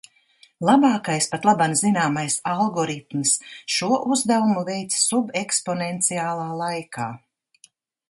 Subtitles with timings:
[0.69, 3.35] Labākais patlaban zināmais algoritms
[3.75, 7.11] šo uzdevumu veic subeksponenciālā laikā.